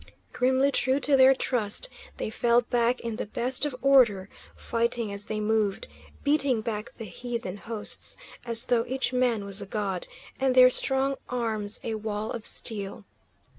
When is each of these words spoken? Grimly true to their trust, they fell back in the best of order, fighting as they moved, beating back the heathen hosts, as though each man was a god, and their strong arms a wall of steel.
Grimly 0.33 0.71
true 0.71 0.99
to 1.01 1.15
their 1.15 1.35
trust, 1.35 1.87
they 2.17 2.31
fell 2.31 2.61
back 2.61 3.01
in 3.01 3.17
the 3.17 3.27
best 3.27 3.67
of 3.67 3.75
order, 3.83 4.29
fighting 4.55 5.13
as 5.13 5.27
they 5.27 5.39
moved, 5.39 5.87
beating 6.23 6.61
back 6.61 6.95
the 6.95 7.05
heathen 7.05 7.57
hosts, 7.57 8.17
as 8.43 8.65
though 8.65 8.83
each 8.87 9.13
man 9.13 9.45
was 9.45 9.61
a 9.61 9.67
god, 9.67 10.07
and 10.39 10.55
their 10.55 10.71
strong 10.71 11.17
arms 11.29 11.79
a 11.83 11.93
wall 11.93 12.31
of 12.31 12.47
steel. 12.47 13.05